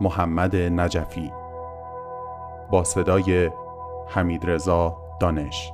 محمد 0.00 0.56
نجفی. 0.56 1.32
با 2.70 2.84
صدای 2.84 3.50
حمید 4.08 4.50
رضا 4.50 4.96
دانش. 5.20 5.72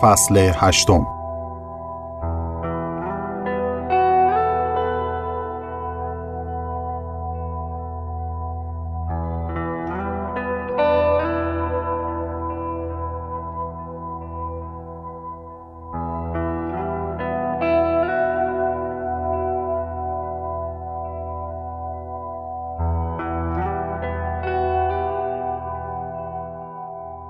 فصل 0.00 0.52
هشتم. 0.54 1.13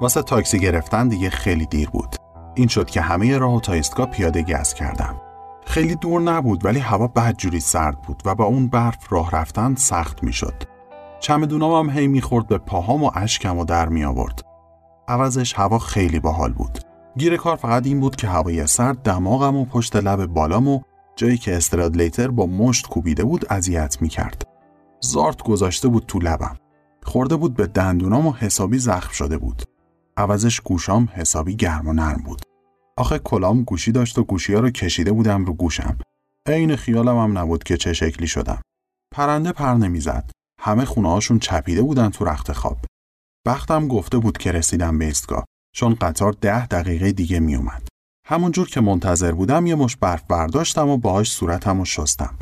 واسه 0.05 0.23
تاکسی 0.23 0.59
گرفتن 0.59 1.09
دیگه 1.09 1.31
خیلی 1.31 1.67
دیر 1.67 1.91
بود. 1.91 2.17
این 2.55 2.69
شد 2.69 2.91
که 2.91 3.01
همه 3.01 3.39
راه 3.39 3.61
تا 3.61 3.73
ایستگاه 3.73 4.07
پیاده 4.07 4.43
گز 4.43 4.75
کردم. 4.75 5.21
خیلی 5.67 5.95
دور 5.95 6.21
نبود 6.21 6.65
ولی 6.65 6.79
هوا 6.79 7.07
بدجوری 7.07 7.61
سرد 7.61 8.03
بود 8.03 8.23
و 8.25 8.35
با 8.35 8.45
اون 8.45 8.69
برف 8.69 9.13
راه 9.13 9.31
رفتن 9.31 9.75
سخت 9.75 10.23
می‌شد. 10.23 10.55
چمدونام 11.21 11.89
هم 11.89 11.99
هی 11.99 12.07
می‌خورد 12.07 12.47
به 12.47 12.59
پاهام 12.59 13.05
و 13.05 13.11
اشکم 13.15 13.59
و 13.59 13.65
در 13.65 13.89
می 13.89 14.05
آورد. 14.05 14.43
عوضش 15.09 15.55
هوا 15.55 15.79
خیلی 15.79 16.21
باحال 16.21 16.53
بود. 16.53 16.79
گیر 17.17 17.37
کار 17.37 17.57
فقط 17.57 17.87
این 17.87 18.01
بود 18.01 18.17
که 18.17 18.29
هوای 18.29 18.67
سرد 18.67 19.03
دماغم 19.03 19.57
و 19.57 19.65
پشت 19.65 19.97
لب 19.97 20.27
بالام 20.27 20.69
و 20.69 20.81
جایی 21.17 21.39
که 21.39 21.57
استرادلیتر 21.57 22.29
با 22.29 22.47
مشت 22.47 22.87
کوبیده 22.89 23.25
بود 23.25 23.47
اذیت 23.51 24.03
می‌کرد. 24.03 24.43
زارت 25.01 25.43
گذاشته 25.43 25.89
بود 25.89 26.05
تو 26.07 26.19
لبم. 26.19 26.57
خورده 27.05 27.37
بود 27.37 27.55
به 27.55 27.67
دندونام 27.67 28.27
و 28.27 28.33
حسابی 28.33 28.79
زخم 28.79 29.13
شده 29.13 29.39
بود. 29.39 29.63
عوضش 30.17 30.61
گوشام 30.61 31.09
حسابی 31.13 31.57
گرم 31.57 31.89
و 31.89 31.93
نرم 31.93 32.23
بود. 32.23 32.43
آخه 32.97 33.19
کلام 33.19 33.63
گوشی 33.63 33.93
داشت 33.93 34.19
و 34.19 34.25
گوشی 34.25 34.55
ها 34.55 34.61
رو 34.61 34.71
کشیده 34.71 35.13
بودم 35.13 35.45
رو 35.45 35.53
گوشم. 35.53 35.99
عین 36.47 36.77
خیالم 36.77 37.19
هم 37.19 37.39
نبود 37.39 37.65
که 37.65 37.77
چه 37.77 37.93
شکلی 37.93 38.27
شدم. 38.27 38.63
پرنده 39.15 39.53
پر 39.53 39.75
نمی‌زد. 39.75 40.31
همه 40.61 40.85
خونه 40.85 41.09
هاشون 41.09 41.39
چپیده 41.39 41.83
بودن 41.83 42.11
تو 42.11 42.25
رخت 42.25 42.53
خواب. 42.53 42.79
بختم 43.47 43.89
گفته 43.89 44.19
بود 44.19 44.39
که 44.39 44.53
رسیدم 44.53 44.99
به 44.99 45.05
ایستگاه 45.05 45.45
چون 45.75 45.95
قطار 45.95 46.33
ده 46.33 46.67
دقیقه 46.67 47.13
دیگه 47.13 47.41
میومد. 47.41 47.89
همونجور 48.27 48.69
که 48.69 48.81
منتظر 48.81 49.33
بودم 49.33 49.67
یه 49.67 49.75
مش 49.75 49.97
برف 49.97 50.23
برداشتم 50.29 50.89
و 50.89 50.97
باهاش 50.97 51.33
صورتم 51.33 51.79
رو 51.79 51.85
شستم. 51.85 52.39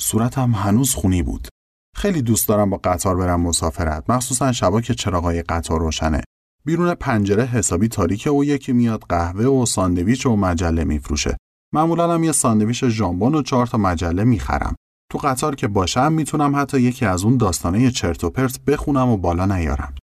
صورتم 0.00 0.52
هنوز 0.52 0.94
خونی 0.94 1.22
بود. 1.22 1.48
خیلی 1.96 2.22
دوست 2.22 2.48
دارم 2.48 2.70
با 2.70 2.80
قطار 2.84 3.16
برم 3.16 3.40
مسافرت 3.40 4.10
مخصوصا 4.10 4.52
شبا 4.52 4.80
که 4.80 4.94
چراغای 4.94 5.42
قطار 5.42 5.80
روشنه 5.80 6.22
بیرون 6.66 6.94
پنجره 6.94 7.44
حسابی 7.44 7.88
تاریکه 7.88 8.30
و 8.30 8.44
یکی 8.44 8.72
میاد 8.72 9.04
قهوه 9.08 9.44
و 9.44 9.66
ساندویچ 9.66 10.26
و 10.26 10.36
مجله 10.36 10.84
میفروشه. 10.84 11.36
معمولا 11.74 12.14
هم 12.14 12.24
یه 12.24 12.32
ساندویچ 12.32 12.84
ژامبون 12.84 13.34
و 13.34 13.42
چهار 13.42 13.66
تا 13.66 13.78
مجله 13.78 14.24
می‌خرم. 14.24 14.74
تو 15.12 15.18
قطار 15.18 15.54
که 15.54 15.68
باشم 15.68 16.12
می‌تونم 16.12 16.56
حتی 16.56 16.80
یکی 16.80 17.06
از 17.06 17.24
اون 17.24 17.36
داستانه 17.36 17.90
چرت 17.90 18.24
و 18.24 18.30
پرت 18.30 18.60
بخونم 18.60 19.08
و 19.08 19.16
بالا 19.16 19.46
نیارم. 19.46 19.94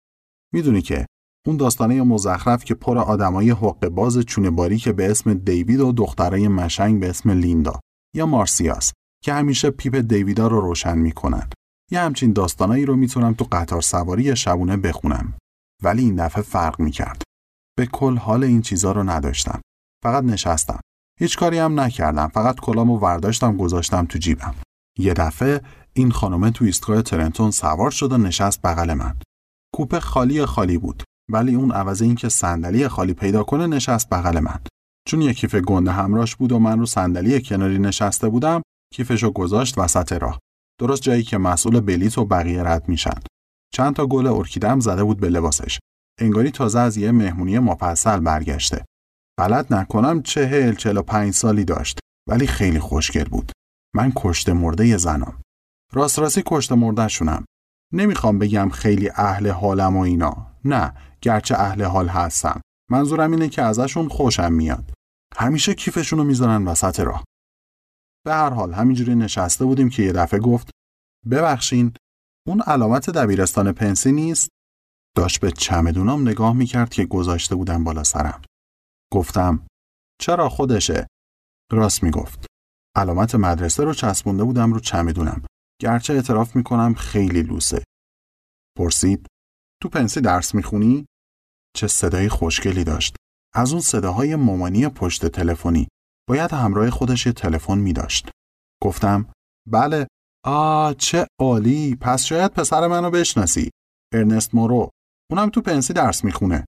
می‌دونی 0.53 0.81
که 0.81 1.05
اون 1.47 1.57
داستانه 1.57 2.01
مزخرف 2.01 2.63
که 2.63 2.73
پر 2.73 2.97
آدمای 2.97 3.49
حق 3.49 3.87
باز 3.87 4.19
چونه 4.19 4.49
باری 4.49 4.77
که 4.77 4.93
به 4.93 5.11
اسم 5.11 5.33
دیوید 5.33 5.79
و 5.79 5.91
دخترای 5.91 6.47
مشنگ 6.47 6.99
به 6.99 7.09
اسم 7.09 7.29
لیندا 7.29 7.79
یا 8.15 8.25
مارسیاس 8.25 8.93
که 9.23 9.33
همیشه 9.33 9.69
پیپ 9.69 9.95
دیویدا 9.95 10.47
رو 10.47 10.61
روشن 10.61 10.97
می‌کنن. 10.97 11.49
یه 11.91 11.99
همچین 11.99 12.33
داستانایی 12.33 12.85
رو 12.85 12.95
می‌تونم 12.95 13.33
تو 13.33 13.47
قطار 13.51 13.81
سواری 13.81 14.35
شبونه 14.35 14.77
بخونم. 14.77 15.33
ولی 15.81 16.01
این 16.03 16.25
دفعه 16.25 16.43
فرق 16.43 16.79
می 16.79 16.91
کرد. 16.91 17.21
به 17.77 17.85
کل 17.85 18.17
حال 18.17 18.43
این 18.43 18.61
چیزا 18.61 18.91
رو 18.91 19.03
نداشتم. 19.03 19.61
فقط 20.03 20.23
نشستم. 20.23 20.79
هیچ 21.19 21.37
کاری 21.37 21.57
هم 21.57 21.79
نکردم. 21.79 22.27
فقط 22.27 22.59
کلامو 22.59 22.97
ورداشتم 22.97 23.57
گذاشتم 23.57 24.05
تو 24.05 24.19
جیبم. 24.19 24.55
یه 24.97 25.13
دفعه 25.13 25.61
این 25.93 26.11
خانومه 26.11 26.51
تو 26.51 26.65
ایستگاه 26.65 27.01
ترنتون 27.01 27.51
سوار 27.51 27.91
شد 27.91 28.11
و 28.11 28.17
نشست 28.17 28.61
بغل 28.61 28.93
من. 28.93 29.17
کوپه 29.75 29.99
خالی 29.99 30.45
خالی 30.45 30.77
بود. 30.77 31.03
ولی 31.31 31.55
اون 31.55 31.71
عوض 31.71 32.01
اینکه 32.01 32.29
صندلی 32.29 32.87
خالی 32.87 33.13
پیدا 33.13 33.43
کنه 33.43 33.67
نشست 33.67 34.09
بغل 34.09 34.39
من. 34.39 34.59
چون 35.07 35.21
یه 35.21 35.33
کیف 35.33 35.55
گنده 35.55 35.91
همراش 35.91 36.35
بود 36.35 36.51
و 36.51 36.59
من 36.59 36.79
رو 36.79 36.85
صندلی 36.85 37.41
کناری 37.41 37.79
نشسته 37.79 38.29
بودم، 38.29 38.61
کیفشو 38.93 39.31
گذاشت 39.31 39.77
وسط 39.77 40.13
راه. 40.13 40.39
درست 40.79 41.01
جایی 41.01 41.23
که 41.23 41.37
مسئول 41.37 41.79
بلیت 41.79 42.17
و 42.17 42.25
بقیه 42.25 42.63
رد 42.63 42.89
میشن. 42.89 43.19
چند 43.73 43.95
تا 43.95 44.07
گل 44.07 44.27
ارکیدم 44.27 44.79
زده 44.79 45.03
بود 45.03 45.19
به 45.19 45.29
لباسش. 45.29 45.79
انگاری 46.19 46.51
تازه 46.51 46.79
از 46.79 46.97
یه 46.97 47.11
مهمونی 47.11 47.59
مفصل 47.59 48.19
برگشته. 48.19 48.85
بلد 49.39 49.73
نکنم 49.73 50.21
چهل 50.21 50.75
چهل 50.75 50.97
و 50.97 51.01
پنج 51.01 51.33
سالی 51.33 51.65
داشت 51.65 51.99
ولی 52.29 52.47
خیلی 52.47 52.79
خوشگل 52.79 53.23
بود. 53.23 53.51
من 53.95 54.13
کشته 54.15 54.53
مرده 54.53 54.97
زنم. 54.97 55.41
راست 55.93 56.19
راستی 56.19 56.43
کشته 56.45 56.75
مرده 56.75 57.07
شونم. 57.07 57.45
نمی‌خوام 57.93 58.39
بگم 58.39 58.69
خیلی 58.69 59.09
اهل 59.15 59.49
حالم 59.49 59.97
و 59.97 59.99
اینا. 59.99 60.47
نه 60.65 60.93
گرچه 61.21 61.55
اهل 61.55 61.83
حال 61.83 62.07
هستم. 62.07 62.61
منظورم 62.89 63.31
اینه 63.31 63.49
که 63.49 63.61
ازشون 63.61 64.07
خوشم 64.07 64.53
میاد. 64.53 64.93
همیشه 65.37 65.73
کیفشونو 65.73 66.23
می‌ذارن 66.23 66.65
وسط 66.65 66.99
راه. 66.99 67.23
به 68.25 68.33
هر 68.33 68.49
حال 68.49 68.73
همینجوری 68.73 69.15
نشسته 69.15 69.65
بودیم 69.65 69.89
که 69.89 70.03
یه 70.03 70.11
دفعه 70.11 70.39
گفت 70.39 70.69
ببخشین 71.31 71.93
اون 72.47 72.61
علامت 72.61 73.09
دبیرستان 73.09 73.71
پنسی 73.71 74.11
نیست؟ 74.11 74.49
داشت 75.17 75.39
به 75.39 75.51
چمدونام 75.51 76.21
نگاه 76.21 76.53
می‌کرد 76.53 76.89
که 76.89 77.05
گذاشته 77.05 77.55
بودم 77.55 77.83
بالا 77.83 78.03
سرم. 78.03 78.41
گفتم 79.13 79.67
چرا 80.21 80.49
خودشه؟ 80.49 81.07
راست 81.71 82.03
می‌گفت. 82.03 82.45
علامت 82.95 83.35
مدرسه 83.35 83.83
رو 83.83 83.93
چسبونده 83.93 84.43
بودم 84.43 84.73
رو 84.73 84.79
چمدونم. 84.79 85.45
گرچه 85.81 86.13
اعتراف 86.13 86.55
می‌کنم 86.55 86.93
خیلی 86.93 87.41
لوسه. 87.41 87.83
پرسید 88.77 89.27
تو 89.81 89.89
پنسی 89.89 90.21
درس 90.21 90.55
می‌خونی؟ 90.55 91.05
چه 91.75 91.87
صدای 91.87 92.29
خوشگلی 92.29 92.83
داشت. 92.83 93.15
از 93.53 93.71
اون 93.71 93.81
صداهای 93.81 94.35
مامانی 94.35 94.87
پشت 94.89 95.25
تلفنی. 95.25 95.87
باید 96.29 96.51
همراه 96.53 96.89
خودش 96.89 97.25
یه 97.25 97.33
تلفن 97.33 97.77
می 97.77 97.93
داشت. 97.93 98.29
گفتم 98.83 99.33
بله 99.67 100.07
آ 100.45 100.93
چه 100.93 101.27
عالی 101.39 101.95
پس 101.95 102.23
شاید 102.23 102.51
پسر 102.51 102.87
منو 102.87 103.09
بشناسی 103.11 103.69
ارنست 104.13 104.55
مورو 104.55 104.89
اونم 105.31 105.49
تو 105.49 105.61
پنسی 105.61 105.93
درس 105.93 106.23
می‌خونه 106.23 106.65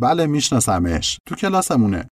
بله 0.00 0.26
میشناسمش 0.26 1.18
تو 1.28 1.34
کلاسمونه 1.34 2.08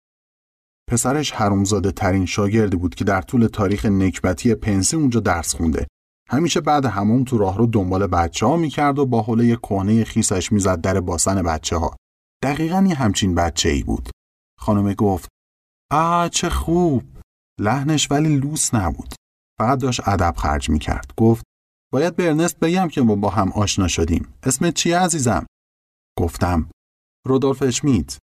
پسرش 0.90 1.32
حرومزاده 1.32 1.92
ترین 1.92 2.26
شاگردی 2.26 2.76
بود 2.76 2.94
که 2.94 3.04
در 3.04 3.22
طول 3.22 3.46
تاریخ 3.46 3.86
نکبتی 3.86 4.54
پنسی 4.54 4.96
اونجا 4.96 5.20
درس 5.20 5.54
خونده. 5.54 5.86
همیشه 6.30 6.60
بعد 6.60 6.84
همون 6.84 7.24
تو 7.24 7.38
راه 7.38 7.58
رو 7.58 7.66
دنبال 7.66 8.06
بچه 8.06 8.46
ها 8.46 8.56
می‌کرد 8.56 8.98
و 8.98 9.06
با 9.06 9.22
حوله 9.22 9.56
کهنه 9.56 10.04
خیسش 10.04 10.52
می‌زد 10.52 10.80
در 10.80 11.00
باسن 11.00 11.42
بچه 11.42 11.76
ها. 11.76 11.96
دقیقا 12.42 12.86
یه 12.88 12.94
همچین 12.94 13.34
بچه 13.34 13.68
ای 13.68 13.82
بود. 13.82 14.08
خانم 14.58 14.92
گفت 14.92 15.28
آ 15.92 16.28
چه 16.28 16.48
خوب. 16.48 17.02
لحنش 17.60 18.10
ولی 18.10 18.36
لوس 18.36 18.74
نبود. 18.74 19.14
فقط 19.58 19.78
داشت 19.78 20.08
ادب 20.08 20.34
خرج 20.36 20.70
می‌کرد. 20.70 21.12
گفت 21.16 21.44
باید 21.92 22.16
به 22.16 22.26
ارنست 22.26 22.58
بگم 22.58 22.88
که 22.88 23.02
ما 23.02 23.16
با 23.16 23.30
هم 23.30 23.52
آشنا 23.52 23.88
شدیم. 23.88 24.34
اسم 24.42 24.70
چیه 24.70 24.98
عزیزم؟ 24.98 25.46
گفتم 26.18 26.70
رودولف 27.26 27.62
اشمیت. 27.62 28.18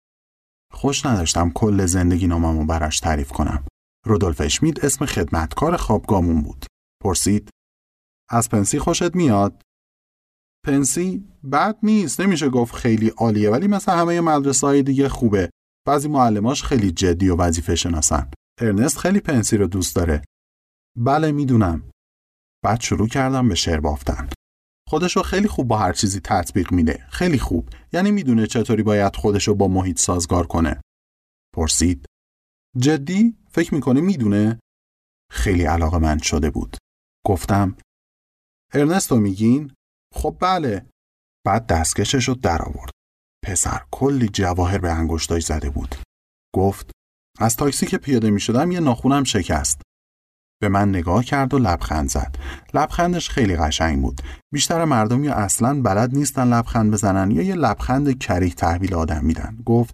خوش 0.73 1.05
نداشتم 1.05 1.49
کل 1.49 1.85
زندگی 1.85 2.27
ناممو 2.27 2.65
براش 2.65 2.99
تعریف 2.99 3.31
کنم. 3.31 3.65
رودولف 4.05 4.41
اشمیت 4.41 4.85
اسم 4.85 5.05
خدمتکار 5.05 5.77
خوابگامون 5.77 6.41
بود. 6.41 6.65
پرسید 7.03 7.49
از 8.29 8.49
پنسی 8.49 8.79
خوشت 8.79 9.15
میاد؟ 9.15 9.61
پنسی 10.65 11.27
بد 11.51 11.77
نیست 11.83 12.21
نمیشه 12.21 12.49
گفت 12.49 12.75
خیلی 12.75 13.09
عالیه 13.09 13.49
ولی 13.49 13.67
مثل 13.67 13.91
همه 13.91 14.21
مدرسه 14.21 14.67
های 14.67 14.83
دیگه 14.83 15.09
خوبه 15.09 15.49
بعضی 15.87 16.07
معلماش 16.07 16.63
خیلی 16.63 16.91
جدی 16.91 17.29
و 17.29 17.35
وظیفه 17.35 17.75
شناسن 17.75 18.31
ارنست 18.61 18.97
خیلی 18.97 19.19
پنسی 19.19 19.57
رو 19.57 19.67
دوست 19.67 19.95
داره 19.95 20.21
بله 20.97 21.31
می‌دونم. 21.31 21.91
بعد 22.63 22.81
شروع 22.81 23.07
کردم 23.07 23.49
به 23.49 23.55
شعر 23.55 23.79
بافتن. 23.79 24.29
خودشو 24.89 25.21
خیلی 25.21 25.47
خوب 25.47 25.67
با 25.67 25.77
هر 25.77 25.93
چیزی 25.93 26.19
تطبیق 26.19 26.71
میده. 26.71 27.05
خیلی 27.09 27.39
خوب. 27.39 27.69
یعنی 27.93 28.11
می‌دونه 28.11 28.47
چطوری 28.47 28.83
باید 28.83 29.15
خودشو 29.15 29.55
با 29.55 29.67
محیط 29.67 29.99
سازگار 29.99 30.47
کنه. 30.47 30.81
پرسید. 31.55 32.05
جدی؟ 32.77 33.37
فکر 33.49 33.73
می‌کنه 33.73 34.01
می‌دونه؟ 34.01 34.59
خیلی 35.31 35.63
علاقه 35.63 35.97
من 35.97 36.17
شده 36.17 36.49
بود. 36.49 36.77
گفتم. 37.25 37.77
ارنستو 38.73 39.15
میگین؟ 39.15 39.73
خب 40.13 40.37
بله. 40.41 40.89
بعد 41.45 41.67
دستکشش 41.67 42.27
رو 42.27 42.35
در 42.35 42.61
آورد. 42.61 42.91
پسر 43.45 43.85
کلی 43.91 44.27
جواهر 44.27 44.77
به 44.77 44.91
انگشتاش 44.91 45.45
زده 45.45 45.69
بود. 45.69 45.95
گفت. 46.55 46.91
از 47.39 47.55
تاکسی 47.55 47.85
که 47.85 47.97
پیاده 47.97 48.29
می 48.29 48.39
شدم 48.39 48.71
یه 48.71 48.79
ناخونم 48.79 49.23
شکست. 49.23 49.81
به 50.65 50.69
من 50.69 50.89
نگاه 50.89 51.23
کرد 51.23 51.53
و 51.53 51.59
لبخند 51.59 52.09
زد. 52.09 52.35
لبخندش 52.73 53.29
خیلی 53.29 53.55
قشنگ 53.55 54.01
بود. 54.01 54.21
بیشتر 54.53 54.85
مردم 54.85 55.23
یا 55.23 55.33
اصلا 55.33 55.81
بلد 55.81 56.15
نیستن 56.15 56.47
لبخند 56.47 56.91
بزنن 56.91 57.31
یا 57.31 57.41
یه 57.41 57.55
لبخند 57.55 58.19
کریه 58.19 58.53
تحویل 58.53 58.93
آدم 58.93 59.25
میدن. 59.25 59.57
گفت 59.65 59.93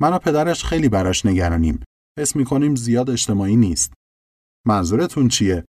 من 0.00 0.12
و 0.12 0.18
پدرش 0.18 0.64
خیلی 0.64 0.88
براش 0.88 1.26
نگرانیم. 1.26 1.80
اسم 2.18 2.38
می‌کنیم 2.38 2.76
زیاد 2.76 3.10
اجتماعی 3.10 3.56
نیست. 3.56 3.92
منظورتون 4.66 5.28
چیه? 5.28 5.64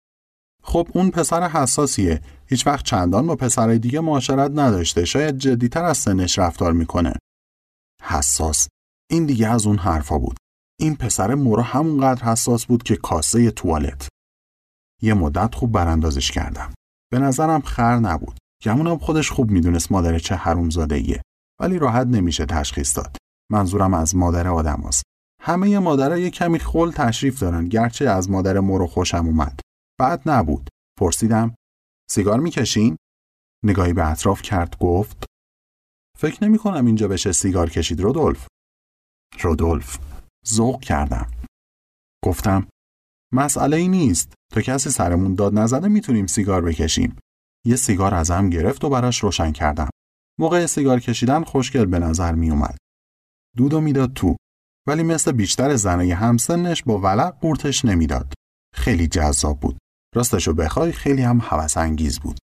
خب 0.62 0.88
اون 0.94 1.11
پسر 1.11 1.49
حساسیه. 1.49 2.21
هیچ 2.47 2.67
وقت 2.67 2.85
چندان 2.85 3.27
با 3.27 3.37
پسرای 3.37 3.79
دیگه 3.79 4.00
معاشرت 4.00 4.50
نداشته. 4.55 5.05
شاید 5.05 5.38
جدیتر 5.38 5.85
از 5.85 5.99
سنش 5.99 6.38
رفتار 6.38 6.73
می‌کنه. 6.73 7.12
حساس. 8.03 8.69
این 9.11 9.27
دیگه 9.27 9.49
از 9.49 9.67
اون 9.67 9.79
حرفا 9.79 10.19
بود. 10.19 10.37
این 10.81 10.97
پسر 10.97 11.35
مورا 11.35 11.62
همونقدر 11.62 12.25
حساس 12.25 12.67
بود 12.67 12.83
که 12.83 12.97
کاسه 12.97 13.50
توالت. 13.50 14.09
یه 15.03 15.15
مدت 15.15 15.55
خوب 15.55 15.73
براندازش 15.73 16.31
کردم. 16.31 16.75
به 17.13 17.19
نظرم 17.19 17.61
خر 17.61 17.97
نبود. 17.97 18.39
گمونم 18.63 18.99
خودش 18.99 19.31
خوب 19.31 19.51
می‌دونست 19.51 19.93
مادر 19.93 20.19
چه 20.19 20.35
حرومزاده 20.35 20.95
ایه 20.95 21.23
ولی 21.61 21.79
راحت 21.79 22.07
نمیشه 22.07 22.47
تشخیص 22.47 22.97
داد. 22.97 23.17
منظورم 23.51 23.95
از 23.95 24.17
مادر 24.17 24.49
آدم 24.49 24.83
هست. 24.87 25.03
همه 25.43 25.79
مادرها 25.79 26.19
یه 26.19 26.31
کمی 26.31 26.59
خل 26.59 26.91
تشریف 26.93 27.41
دارن 27.41 27.69
گرچه 27.69 28.09
از 28.09 28.31
مادر 28.31 28.61
مورو 28.61 28.87
خوشم 28.87 29.27
اومد. 29.27 29.61
بعد 30.01 30.23
نبود. 30.27 30.69
پرسیدم 31.01 31.55
سیگار 32.11 32.41
می‌کشین؟ 32.41 32.97
نگاهی 33.65 33.93
به 33.93 34.11
اطراف 34.11 34.43
کرد 34.43 34.79
گفت 34.79 35.25
فکر 36.19 36.45
نمی 36.45 36.59
کنم 36.59 36.87
اینجا 36.87 37.09
بشه 37.09 37.33
سیگار 37.33 37.71
کشید 37.71 38.01
رودولف. 38.01 38.47
رودولف. 39.41 39.99
ذوق 40.49 40.81
کردم. 40.81 41.31
گفتم 42.25 42.69
مسئله 43.32 43.76
ای 43.76 43.88
نیست 43.88 44.34
تا 44.52 44.61
کسی 44.61 44.90
سرمون 44.90 45.34
داد 45.34 45.58
نزده 45.58 45.88
می‌تونیم 45.88 46.26
سیگار 46.26 46.62
بکشیم 46.62 47.17
یه 47.67 47.76
سیگار 47.76 48.14
ازم 48.14 48.50
گرفت 48.50 48.84
و 48.84 48.88
براش 48.88 49.23
روشن 49.23 49.52
کردم 49.52 49.90
موقع 50.40 50.67
سیگار 50.67 51.00
کشیدن 51.00 51.44
خوشگل 51.44 51.84
به 51.84 51.99
نظر 51.99 52.32
می 52.32 52.50
اومد 52.50 52.76
دودو 53.56 53.81
می‌داد 53.81 54.12
تو 54.12 54.37
ولی 54.88 55.02
مثل 55.02 55.32
بیشتر 55.32 55.76
زنای 55.76 56.12
همسنش 56.12 56.82
با 56.82 56.99
ولق 56.99 57.38
قورتش 57.40 57.84
نمی‌داد 57.84 58.34
خیلی 58.75 59.08
جذاب 59.08 59.61
بود 59.61 59.78
راستشو 60.14 60.55
بخوای 60.55 60.93
خیلی 60.93 61.23
هم 61.23 61.40
هوس 61.43 61.76
انگیز 61.76 62.20
بود. 62.20 62.38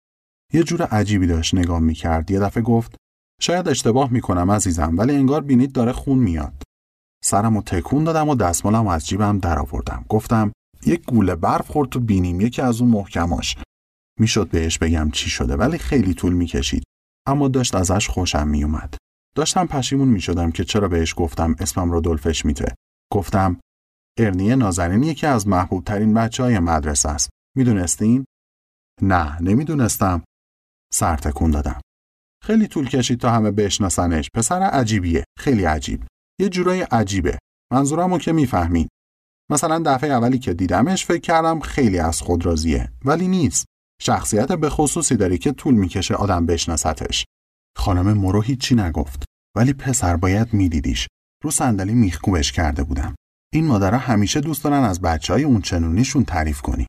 یه 0.53 0.63
جور 0.63 0.83
عجیبی 0.83 1.27
داشت 1.27 1.55
نگاه 1.55 1.79
می‌کرد. 1.79 2.31
یه 2.31 2.41
دفعه 2.41 2.63
گفت 2.63 2.97
شاید 3.41 3.69
اشتباه 3.69 4.13
می‌کنم 4.13 4.51
عزیزم 4.51 4.99
ولی 4.99 5.15
انگار 5.15 5.41
بینید 5.41 5.73
داره 5.73 5.93
خون 5.93 6.19
میاد. 6.19 6.63
سرمو 7.25 7.63
تکون 7.63 8.05
دادم 8.05 8.29
و 8.29 8.35
دستمالم 8.35 8.87
از 8.87 9.07
جیبم 9.07 9.39
درآوردم. 9.39 10.05
گفتم 10.09 10.53
یک 10.87 11.05
گوله 11.07 11.35
برف 11.35 11.71
خورد 11.71 11.89
تو 11.89 12.01
بینیم 12.01 12.41
یکی 12.41 12.63
از 12.63 12.81
اون 12.81 12.91
محکماش. 12.91 13.57
می‌شد 14.21 14.49
بهش 14.51 14.79
بگم 14.79 15.11
چی 15.11 15.31
شده 15.31 15.57
ولی 15.57 15.79
خیلی 15.79 16.15
طول 16.15 16.33
می‌کشید. 16.33 16.85
اما 17.27 17.49
داشت 17.49 17.75
ازش 17.75 18.09
خوشم 18.09 18.49
میومد. 18.49 18.95
داشتم 19.37 19.67
پشیمون 19.67 20.09
می‌شدم 20.09 20.51
که 20.51 20.65
چرا 20.65 20.89
بهش 20.89 21.15
گفتم 21.17 21.57
اسمم 21.59 21.91
رو 21.91 22.01
دلفش 22.01 22.45
میته. 22.45 22.75
گفتم 23.13 23.61
ارنی 24.19 24.57
نازنین 24.57 25.03
یکی 25.03 25.27
از 25.27 25.49
محبوب 25.49 25.85
ترین 25.85 26.15
بچه 26.15 26.43
های 26.43 26.59
مدرسه 26.59 27.09
است. 27.09 27.31
می‌دونستین؟ 27.57 28.25
نه 29.03 29.43
نمی‌دونستم. 29.43 30.25
سر 30.93 31.17
تکون 31.17 31.51
دادم. 31.51 31.81
خیلی 32.45 32.67
طول 32.67 32.89
کشید 32.89 33.21
تا 33.21 33.31
همه 33.31 33.51
بشناسنش. 33.51 34.29
پسر 34.35 34.63
عجیبیه. 34.63 35.25
خیلی 35.39 35.65
عجیب. 35.65 36.05
یه 36.41 36.49
جورای 36.49 36.83
عجیبه. 36.83 37.39
منظورمو 37.73 38.19
که 38.19 38.33
می‌فهمین. 38.33 38.89
مثلا 39.53 39.83
دفعه 39.87 40.11
اولی 40.11 40.39
که 40.39 40.55
دیدمش 40.55 41.07
فکر 41.07 41.21
کردم 41.21 41.61
خیلی 41.61 41.99
از 41.99 42.23
خود 42.23 42.47
راضیه. 42.47 42.93
ولی 43.05 43.29
نیست. 43.29 43.67
شخصیت 44.03 44.53
به 44.53 44.71
خصوصی 44.71 45.17
داره 45.17 45.39
که 45.39 45.53
طول 45.53 45.75
می‌کشه 45.75 46.15
آدم 46.15 46.47
بشناستش. 46.47 47.25
خانم 47.77 48.13
مرو 48.13 48.41
هیچی 48.41 48.75
نگفت. 48.75 49.25
ولی 49.57 49.73
پسر 49.73 50.17
باید 50.17 50.55
میدیدیش. 50.55 51.09
رو 51.45 51.51
صندلی 51.51 51.95
میخکوبش 51.95 52.53
کرده 52.53 52.85
بودم. 52.85 53.15
این 53.53 53.67
مادرها 53.67 53.99
همیشه 53.99 54.41
دوست 54.41 54.65
دارن 54.65 54.85
از 54.85 55.01
بچه 55.01 55.33
های 55.33 55.45
اون 55.45 55.61
چنونیشون 55.61 56.25
تعریف 56.25 56.61
کنی. 56.61 56.87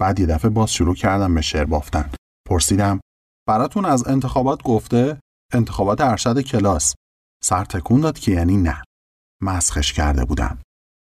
بعد 0.00 0.20
یه 0.20 0.26
دفعه 0.26 0.50
باز 0.50 0.72
شروع 0.72 0.94
کردم 0.94 1.34
به 1.34 1.40
شعر 1.40 1.64
بافتن. 1.64 2.10
پرسیدم 2.48 3.00
براتون 3.48 3.84
از 3.84 4.08
انتخابات 4.08 4.62
گفته؟ 4.62 5.20
انتخابات 5.52 6.00
ارشد 6.00 6.40
کلاس. 6.40 6.94
سر 7.44 7.64
تکون 7.64 8.00
داد 8.00 8.18
که 8.18 8.32
یعنی 8.32 8.56
نه. 8.56 8.82
مسخش 9.42 9.92
کرده 9.92 10.24
بودم. 10.24 10.58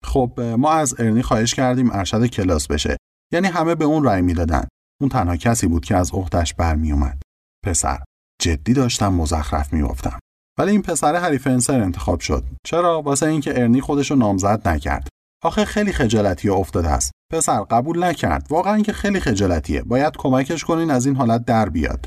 خب 0.04 0.40
ما 0.40 0.72
از 0.72 0.94
ارنی 1.00 1.22
خواهش 1.22 1.54
کردیم 1.54 1.90
ارشد 1.92 2.26
کلاس 2.26 2.66
بشه. 2.66 2.96
یعنی 3.32 3.46
همه 3.46 3.74
به 3.74 3.84
اون 3.84 4.04
رأی 4.04 4.22
می‌دادن. 4.22 4.68
اون 5.00 5.10
تنها 5.10 5.36
کسی 5.36 5.66
بود 5.66 5.84
که 5.84 5.96
از 5.96 6.10
عهدهش 6.12 6.54
برمیومد. 6.54 7.22
پسر 7.64 8.04
جدی 8.42 8.72
داشتم 8.72 9.14
مزخرف 9.14 9.72
می‌گفتم. 9.72 10.18
ولی 10.58 10.70
این 10.70 10.82
پسر 10.82 11.14
هری 11.14 11.38
فنسر 11.38 11.80
انتخاب 11.80 12.20
شد. 12.20 12.44
چرا؟ 12.66 13.02
واسه 13.02 13.26
اینکه 13.26 13.60
ارنی 13.60 13.80
خودشو 13.80 14.14
نامزد 14.14 14.68
نکرد. 14.68 15.08
آخه 15.42 15.64
خیلی 15.64 15.92
خجالتی 15.92 16.48
افتاده 16.48 16.88
است. 16.88 17.12
پسر 17.32 17.60
قبول 17.60 18.04
نکرد. 18.04 18.46
واقعا 18.50 18.80
که 18.80 18.92
خیلی 18.92 19.20
خجالتیه. 19.20 19.82
باید 19.82 20.16
کمکش 20.16 20.64
کنین 20.64 20.90
از 20.90 21.06
این 21.06 21.16
حالت 21.16 21.44
در 21.44 21.68
بیاد. 21.68 22.06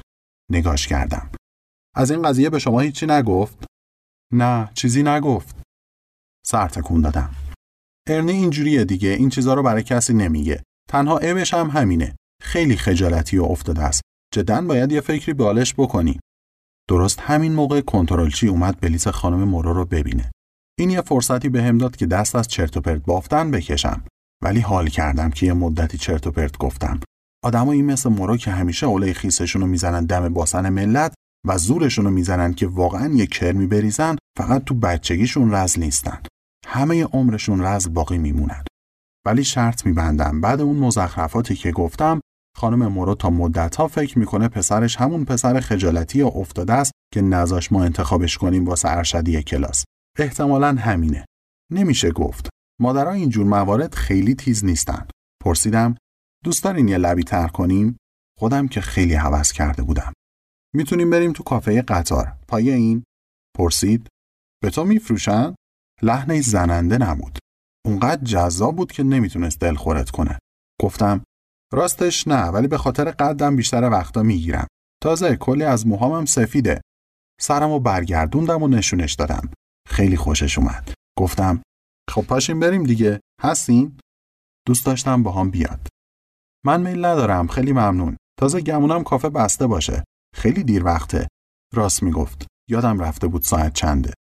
نگاش 0.51 0.87
کردم. 0.87 1.29
از 1.95 2.11
این 2.11 2.21
قضیه 2.21 2.49
به 2.49 2.59
شما 2.59 2.79
هیچی 2.79 3.05
نگفت؟ 3.05 3.65
نه، 4.33 4.71
چیزی 4.73 5.03
نگفت. 5.03 5.55
سر 6.45 6.67
تکون 6.67 7.01
دادم. 7.01 7.46
ارنی 8.07 8.31
اینجوریه 8.31 8.85
دیگه. 8.85 9.09
این 9.09 9.29
چیزا 9.29 9.53
رو 9.53 9.63
برای 9.63 9.83
کسی 9.83 10.13
نمیگه. 10.13 10.63
تنها 10.89 11.17
عیبش 11.17 11.53
هم 11.53 11.69
همینه. 11.69 12.15
خیلی 12.41 12.77
خجالتی 12.77 13.37
و 13.37 13.43
افتاده 13.43 13.83
است. 13.83 14.01
جدا 14.33 14.61
باید 14.61 14.91
یه 14.91 15.01
فکری 15.01 15.33
بالش 15.33 15.73
بکنی. 15.73 16.19
درست 16.89 17.19
همین 17.19 17.53
موقع 17.53 17.81
کنترلچی 17.81 18.47
اومد 18.47 18.81
بلیس 18.81 19.07
خانم 19.07 19.43
مورو 19.43 19.73
رو 19.73 19.85
ببینه. 19.85 20.31
این 20.79 20.89
یه 20.89 21.01
فرصتی 21.01 21.49
به 21.49 21.63
هم 21.63 21.77
داد 21.77 21.95
که 21.95 22.05
دست 22.05 22.35
از 22.35 22.47
چرت 22.47 22.77
و 22.77 22.81
پرت 22.81 23.01
بافتن 23.05 23.51
بکشم 23.51 24.03
ولی 24.43 24.59
حال 24.59 24.87
کردم 24.87 25.29
که 25.29 25.45
یه 25.45 25.53
مدتی 25.53 25.97
چرت 25.97 26.27
و 26.27 26.31
پرت 26.31 26.57
گفتم 26.57 26.99
آدمایی 27.43 27.81
مثل 27.81 28.09
مورو 28.09 28.37
که 28.37 28.51
همیشه 28.51 28.85
اوله 28.85 29.13
خیسشون 29.13 29.61
رو 29.61 29.67
می‌زنن 29.67 30.05
دم 30.05 30.33
باسن 30.33 30.69
ملت 30.69 31.13
و 31.47 31.57
زورشون 31.57 32.05
رو 32.05 32.11
می‌زنن 32.11 32.53
که 32.53 32.67
واقعا 32.67 33.13
یه 33.13 33.25
کرمی 33.25 33.67
بریزن 33.67 34.15
فقط 34.37 34.63
تو 34.63 34.73
بچگیشون 34.73 35.53
رزل 35.53 35.81
نیستن 35.81 36.21
همه 36.69 37.03
عمرشون 37.03 37.61
رزل 37.61 37.89
باقی 37.89 38.17
میمونن 38.17 38.63
ولی 39.25 39.43
شرط 39.43 39.85
میبندم 39.85 40.41
بعد 40.41 40.61
اون 40.61 40.75
مزخرفاتی 40.75 41.55
که 41.55 41.71
گفتم 41.71 42.21
خانم 42.57 42.87
مورو 42.87 43.15
تا 43.15 43.29
مدتها 43.29 43.87
فکر 43.87 44.19
می‌کنه 44.19 44.47
پسرش 44.47 44.95
همون 44.95 45.25
پسر 45.25 45.59
خجالتی 45.59 46.21
و 46.21 46.27
افتاده 46.27 46.73
است 46.73 46.91
که 47.13 47.21
نزاش 47.21 47.71
ما 47.71 47.83
انتخابش 47.83 48.37
کنیم 48.37 48.65
واسه 48.65 48.89
ارشدی 48.89 49.43
کلاس 49.43 49.83
احتمالا 50.19 50.67
همینه. 50.67 51.25
نمیشه 51.71 52.11
گفت. 52.11 52.49
مادرها 52.81 53.11
اینجور 53.11 53.45
موارد 53.45 53.95
خیلی 53.95 54.35
تیز 54.35 54.65
نیستن. 54.65 55.07
پرسیدم 55.43 55.95
دوست 56.43 56.63
دارین 56.63 56.87
یه 56.87 56.97
لبی 56.97 57.23
تر 57.23 57.47
کنیم؟ 57.47 57.97
خودم 58.39 58.67
که 58.67 58.81
خیلی 58.81 59.13
حوض 59.13 59.51
کرده 59.51 59.83
بودم. 59.83 60.13
می‌تونیم 60.75 61.09
بریم 61.09 61.33
تو 61.33 61.43
کافه 61.43 61.81
قطار. 61.81 62.33
پای 62.47 62.69
این؟ 62.69 63.03
پرسید. 63.57 64.07
به 64.63 64.69
تو 64.69 64.85
میفروشن؟ 64.85 65.55
لحنش 66.01 66.43
زننده 66.43 66.97
نبود. 66.97 67.39
اونقدر 67.85 68.23
جذاب 68.23 68.75
بود 68.75 68.91
که 68.91 69.03
نمی‌تونست 69.03 69.59
دلخورت 69.59 70.09
کنه. 70.09 70.39
گفتم 70.81 71.23
راستش 71.73 72.27
نه 72.27 72.43
ولی 72.43 72.67
به 72.67 72.77
خاطر 72.77 73.11
قدم 73.11 73.55
بیشتر 73.55 73.89
وقتا 73.89 74.23
می‌گیرم. 74.23 74.67
تازه 75.03 75.35
کلی 75.35 75.63
از 75.63 75.87
موهامم 75.87 76.25
سفیده. 76.25 76.81
سرمو 77.41 77.79
برگردوندم 77.79 78.63
و 78.63 78.67
نشونش 78.67 79.13
دادم. 79.13 79.51
خیلی 79.87 80.17
خوشش 80.17 80.57
اومد. 80.57 80.93
گفتم 81.17 81.61
خب 82.09 82.21
پاشیم 82.21 82.59
بریم 82.59 82.83
دیگه. 82.83 83.19
هستین؟ 83.41 83.97
دوست 84.67 84.85
داشتم 84.85 85.23
با 85.23 85.31
هم 85.31 85.51
بیاد. 85.51 85.87
من 86.65 86.81
میل 86.81 87.05
ندارم. 87.05 87.47
خیلی 87.47 87.71
ممنون. 87.71 88.17
تازه 88.39 88.61
گمونم 88.61 89.03
کافه 89.03 89.29
بسته 89.29 89.67
باشه. 89.67 90.03
خیلی 90.35 90.63
دیر 90.63 90.85
وقته. 90.85 91.27
راست 91.73 92.03
می‌گفت. 92.03 92.47
یادم 92.69 92.99
رفته 92.99 93.27
بود 93.27 93.41
ساعت 93.41 93.73
چنده. 93.73 94.13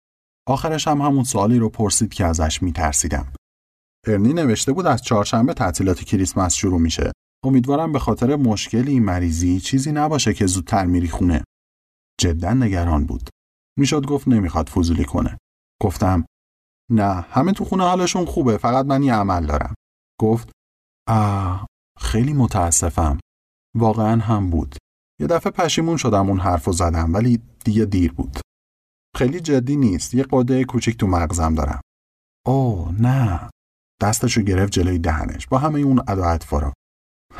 آخرش 0.47 0.87
هم 0.87 1.01
همون 1.01 1.23
سوالی 1.23 1.59
رو 1.59 1.69
پرسید 1.69 2.13
که 2.13 2.25
ازش 2.25 2.63
میترسیدم. 2.63 3.33
ارنی 4.07 4.33
نوشته 4.33 4.73
بود 4.73 4.85
از 4.85 5.01
چهارشنبه 5.01 5.53
تعطیلات 5.53 6.03
کریسمس 6.03 6.53
شروع 6.53 6.79
میشه. 6.79 7.11
امیدوارم 7.45 7.91
به 7.91 7.99
خاطر 7.99 8.35
مشکلی 8.35 8.99
مریضی 8.99 9.59
چیزی 9.59 9.91
نباشه 9.91 10.33
که 10.33 10.45
زودتر 10.45 10.85
میری 10.85 11.07
خونه. 11.07 11.43
جدا 12.19 12.53
نگران 12.53 13.05
بود. 13.05 13.29
می‌شد 13.79 14.05
گفت 14.05 14.27
نمی‌خواد 14.27 14.69
فضولی 14.69 15.05
کنه. 15.05 15.37
گفتم 15.81 16.25
نه 16.91 17.21
همه 17.21 17.51
تو 17.51 17.65
خونه 17.65 17.83
حالشون 17.83 18.25
خوبه 18.25 18.57
فقط 18.57 18.85
من 18.85 19.03
یه 19.03 19.13
عمل 19.13 19.45
دارم. 19.45 19.75
گفت 20.21 20.51
آه 21.09 21.65
خیلی 21.99 22.33
متاسفم. 22.33 23.19
واقعا 23.75 24.21
هم 24.21 24.49
بود. 24.49 24.75
یه 25.21 25.27
دفعه 25.27 25.51
پشیمون 25.51 25.97
شدم 25.97 26.29
اون 26.29 26.39
حرفو 26.39 26.71
زدم 26.71 27.13
ولی 27.13 27.41
دیگه 27.65 27.85
دیر 27.85 28.13
بود. 28.13 28.39
خیلی 29.15 29.39
جدی 29.39 29.75
نیست. 29.75 30.13
یه 30.13 30.25
قده 30.31 30.63
کوچیک 30.63 30.97
تو 30.97 31.07
مغزم 31.07 31.55
دارم. 31.55 31.81
اوه 32.45 33.01
نه. 33.01 33.49
دستشو 34.01 34.41
گرفت 34.41 34.71
جلوی 34.71 34.99
دهنش. 34.99 35.47
با 35.47 35.57
همه 35.57 35.79
اون 35.79 36.01
ادا 36.07 36.25
اطفارا. 36.25 36.73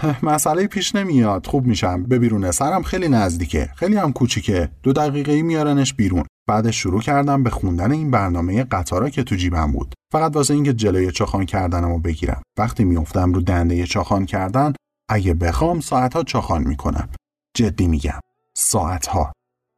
مسئله 0.24 0.68
پیش 0.68 0.96
نمیاد. 0.96 1.48
خوب 1.48 1.66
میشم. 1.66 2.04
به 2.04 2.20
بیرون 2.20 2.52
سرم 2.52 2.84
خیلی 2.84 3.08
نزدیکه. 3.08 3.70
خیلی 3.76 3.96
هم 3.96 4.14
کوچیکه. 4.14 4.70
دو 4.84 4.94
دقیقه 4.94 5.32
ای 5.32 5.42
میارنش 5.42 5.94
بیرون. 5.94 6.24
بعدش 6.48 6.76
شروع 6.82 7.02
کردم 7.02 7.44
به 7.44 7.50
خوندن 7.50 7.92
این 7.92 8.12
برنامه 8.12 8.64
قطارا 8.64 9.10
که 9.10 9.24
تو 9.24 9.36
جیبم 9.36 9.72
بود. 9.72 9.94
فقط 10.14 10.36
واسه 10.36 10.54
اینکه 10.54 10.74
جلوی 10.74 11.12
چاخان 11.12 11.46
کردنمو 11.46 12.00
بگیرم. 12.00 12.42
وقتی 12.58 12.84
میافتم 12.84 13.34
رو 13.34 13.42
دنده 13.42 13.86
چاخان 13.86 14.26
کردن 14.26 14.74
اگه 15.10 15.34
بخوام 15.34 15.80
ساعتها 15.80 16.24
چاخان 16.24 16.68
می‌کنم. 16.68 17.10
جدی 17.58 17.88
میگم. 17.88 18.20
ساعتها. 18.58 19.32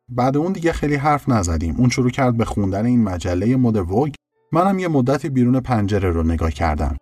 بعد 0.10 0.38
اون 0.38 0.54
دیگه 0.54 0.72
خیلی 0.74 0.96
حرف 0.96 1.30
نزدیم. 1.30 1.76
اون 1.78 1.90
شروع 1.90 2.10
کرد 2.10 2.38
به 2.38 2.46
خوندن 2.46 2.86
این 2.86 3.04
مجله 3.04 3.56
مد 3.56 3.78
وگ. 3.78 4.14
منم 4.52 4.80
یه 4.80 4.88
مدتی 4.88 5.30
بیرون 5.30 5.60
پنجره 5.60 6.10
رو 6.10 6.24
نگاه 6.24 6.52
کردم. 6.52 6.98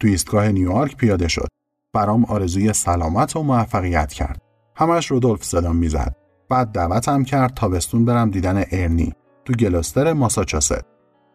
تو 0.00 0.06
ایستگاه 0.08 0.48
نیویورک 0.48 0.96
پیاده 0.96 1.28
شد. 1.28 1.48
برام 1.94 2.24
آرزوی 2.24 2.72
سلامت 2.72 3.36
و 3.36 3.42
موفقیت 3.42 4.12
کرد. 4.12 4.42
همش 4.76 5.10
رودولف 5.10 5.44
صدام 5.44 5.76
می‌زد. 5.76 6.16
بعد 6.48 6.72
دعوتم 6.72 7.24
کرد 7.24 7.54
تابستون 7.54 8.04
برم 8.04 8.30
دیدن 8.30 8.64
ارنی 8.70 9.12
تو 9.44 9.52
گلوستر 9.52 10.12
ماساچوست. 10.12 10.84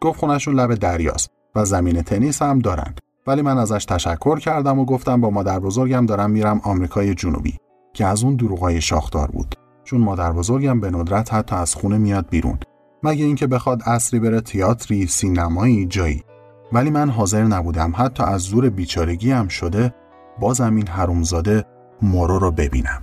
گفت 0.00 0.20
خونشون 0.20 0.54
لب 0.54 0.74
دریاست 0.74 1.30
و 1.54 1.64
زمین 1.64 2.02
تنیس 2.02 2.42
هم 2.42 2.58
دارن. 2.58 2.94
ولی 3.26 3.42
من 3.42 3.58
ازش 3.58 3.84
تشکر 3.84 4.38
کردم 4.38 4.78
و 4.78 4.84
گفتم 4.84 5.20
با 5.20 5.30
مادر 5.30 5.58
بزرگم 5.58 6.06
دارم 6.06 6.30
میرم 6.30 6.60
آمریکای 6.64 7.14
جنوبی 7.14 7.56
که 7.94 8.06
از 8.06 8.24
اون 8.24 8.36
دروغای 8.36 8.80
شاخدار 8.80 9.30
بود. 9.30 9.54
چون 9.86 10.00
مادر 10.00 10.32
بزرگم 10.32 10.80
به 10.80 10.90
ندرت 10.90 11.34
حتی 11.34 11.56
از 11.56 11.74
خونه 11.74 11.98
میاد 11.98 12.26
بیرون. 12.30 12.58
مگه 13.02 13.24
اینکه 13.24 13.46
بخواد 13.46 13.82
اصری 13.86 14.20
بره 14.20 14.40
تئاتری 14.40 15.06
سینمایی 15.06 15.86
جایی. 15.86 16.22
ولی 16.72 16.90
من 16.90 17.10
حاضر 17.10 17.44
نبودم 17.44 17.92
حتی 17.96 18.22
از 18.22 18.40
زور 18.40 18.70
بیچارگی 18.70 19.30
هم 19.30 19.48
شده 19.48 19.94
بازم 20.40 20.76
این 20.76 20.88
حرومزاده 20.88 21.64
مورو 22.02 22.38
رو 22.38 22.50
ببینم. 22.50 23.02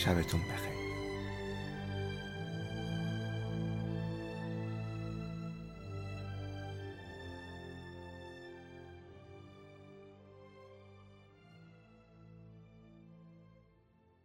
شبتون 0.00 0.40
بخیر. 0.40 0.79